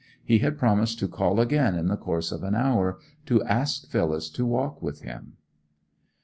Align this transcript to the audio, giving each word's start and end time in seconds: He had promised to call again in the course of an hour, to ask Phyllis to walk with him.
He 0.23 0.39
had 0.39 0.57
promised 0.57 0.97
to 0.97 1.07
call 1.07 1.39
again 1.39 1.75
in 1.75 1.87
the 1.87 1.95
course 1.95 2.31
of 2.31 2.41
an 2.41 2.55
hour, 2.55 2.97
to 3.27 3.43
ask 3.43 3.87
Phyllis 3.87 4.31
to 4.31 4.47
walk 4.47 4.81
with 4.81 5.01
him. 5.01 5.33